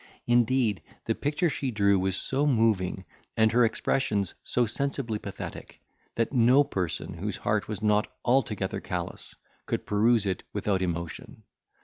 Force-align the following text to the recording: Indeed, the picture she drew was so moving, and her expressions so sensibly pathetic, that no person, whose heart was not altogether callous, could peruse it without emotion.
Indeed, 0.25 0.81
the 1.05 1.13
picture 1.13 1.47
she 1.47 1.69
drew 1.69 1.99
was 1.99 2.17
so 2.17 2.47
moving, 2.47 3.05
and 3.37 3.51
her 3.51 3.63
expressions 3.63 4.33
so 4.41 4.65
sensibly 4.65 5.19
pathetic, 5.19 5.79
that 6.15 6.33
no 6.33 6.63
person, 6.63 7.13
whose 7.13 7.37
heart 7.37 7.67
was 7.67 7.83
not 7.83 8.11
altogether 8.25 8.79
callous, 8.79 9.35
could 9.67 9.85
peruse 9.85 10.25
it 10.25 10.41
without 10.53 10.81
emotion. 10.81 11.43